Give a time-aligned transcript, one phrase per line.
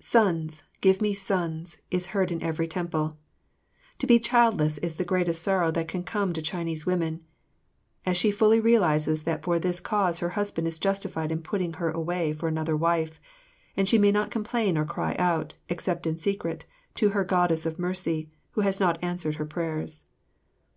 [0.00, 0.64] "Sons!
[0.80, 3.16] Give me sons!" is heard in every temple.
[4.00, 7.22] To be childless is the greatest sorrow that can come to Chinese women,
[8.04, 11.88] as she fully realizes that for this cause her husband is justified in putting her
[11.92, 13.20] away for another wife,
[13.76, 16.66] and she may not complain or cry out, except in secret,
[16.96, 20.06] to her Goddess of Mercy, who has not answered her prayers.